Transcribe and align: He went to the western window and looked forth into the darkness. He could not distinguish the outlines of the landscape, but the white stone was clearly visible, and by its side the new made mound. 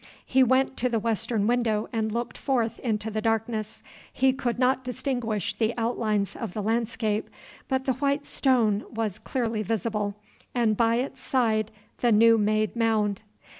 He 0.25 0.41
went 0.41 0.77
to 0.77 0.89
the 0.89 0.97
western 0.97 1.45
window 1.45 1.87
and 1.93 2.11
looked 2.11 2.35
forth 2.35 2.79
into 2.79 3.11
the 3.11 3.21
darkness. 3.21 3.83
He 4.11 4.33
could 4.33 4.57
not 4.57 4.83
distinguish 4.83 5.53
the 5.53 5.75
outlines 5.77 6.35
of 6.35 6.55
the 6.55 6.63
landscape, 6.63 7.29
but 7.67 7.85
the 7.85 7.93
white 7.93 8.25
stone 8.25 8.83
was 8.89 9.19
clearly 9.19 9.61
visible, 9.61 10.15
and 10.55 10.75
by 10.75 10.95
its 10.95 11.21
side 11.21 11.69
the 11.99 12.11
new 12.11 12.39
made 12.39 12.75
mound. 12.75 13.21